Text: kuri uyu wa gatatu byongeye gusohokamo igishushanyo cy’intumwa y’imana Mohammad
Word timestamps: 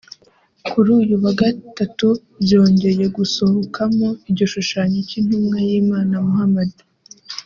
kuri 0.69 0.89
uyu 0.99 1.15
wa 1.23 1.33
gatatu 1.41 2.07
byongeye 2.43 3.03
gusohokamo 3.17 4.07
igishushanyo 4.29 4.99
cy’intumwa 5.07 5.55
y’imana 5.67 6.13
Mohammad 6.27 6.71